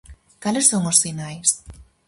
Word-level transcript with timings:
Cales 0.43 0.69
son 0.71 0.83
os 0.91 0.99
sinais? 1.03 1.49